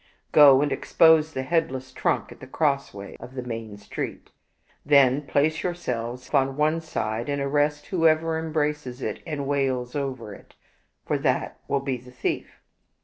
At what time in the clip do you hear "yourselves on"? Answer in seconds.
5.61-6.57